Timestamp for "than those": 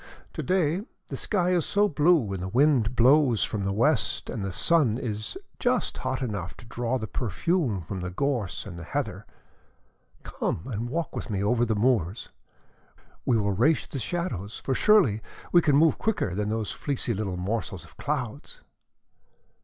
16.33-16.71